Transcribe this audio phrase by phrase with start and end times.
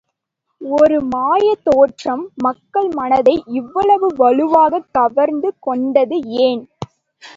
[0.61, 6.65] ஒரு மாயைத்தோற்றம், மக்கள் மனத்தை இவ்வளவு வலுவாகக் கவர்ந்து கொண்டது ஏன்?